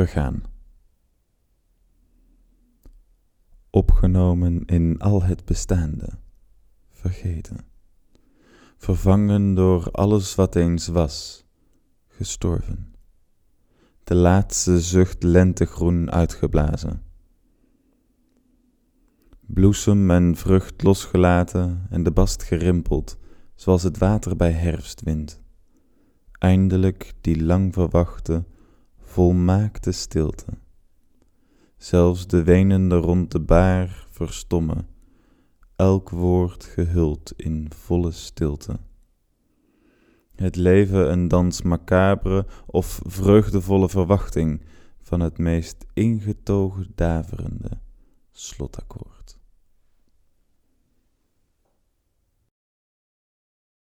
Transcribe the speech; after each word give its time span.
vergaan. 0.00 0.42
Opgenomen 3.70 4.64
in 4.64 4.98
al 4.98 5.22
het 5.22 5.44
bestaande, 5.44 6.08
vergeten, 6.90 7.56
vervangen 8.76 9.54
door 9.54 9.90
alles 9.90 10.34
wat 10.34 10.54
eens 10.56 10.86
was, 10.86 11.44
gestorven. 12.08 12.94
De 14.04 14.14
laatste 14.14 14.80
zucht 14.80 15.22
lentegroen 15.22 16.10
uitgeblazen. 16.10 17.02
Bloesem 19.40 20.10
en 20.10 20.36
vrucht 20.36 20.82
losgelaten 20.82 21.86
en 21.90 22.02
de 22.02 22.10
bast 22.10 22.42
gerimpeld, 22.42 23.18
zoals 23.54 23.82
het 23.82 23.98
water 23.98 24.36
bij 24.36 24.52
herfstwind. 24.52 25.40
Eindelijk 26.38 27.12
die 27.20 27.44
lang 27.44 27.74
verwachte, 27.74 28.44
volmaakte 29.10 29.92
stilte. 29.92 30.46
Zelfs 31.76 32.26
de 32.26 32.42
wenende 32.42 32.96
rond 32.96 33.32
de 33.32 33.40
baar 33.40 34.06
verstommen, 34.10 34.86
elk 35.76 36.10
woord 36.10 36.64
gehuld 36.64 37.32
in 37.36 37.70
volle 37.76 38.10
stilte. 38.10 38.78
Het 40.34 40.56
leven 40.56 41.12
een 41.12 41.28
dans 41.28 41.62
macabre 41.62 42.46
of 42.66 43.00
vreugdevolle 43.06 43.88
verwachting 43.88 44.64
van 45.02 45.20
het 45.20 45.38
meest 45.38 45.86
ingetogen 45.94 46.92
daverende 46.94 47.70
slotakkoord. 48.32 49.39